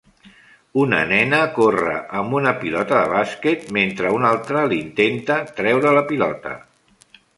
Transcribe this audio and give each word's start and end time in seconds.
Una 0.83 1.01
nena 1.09 1.41
corre 1.57 1.93
amb 2.21 2.33
una 2.39 2.53
pilota 2.63 2.97
de 3.01 3.11
bàsquet, 3.11 3.69
mentre 3.77 4.15
una 4.21 4.31
altra 4.33 4.65
l'intenta 4.73 5.39
treure 5.61 5.93
la 5.99 6.05
pilota. 6.15 6.57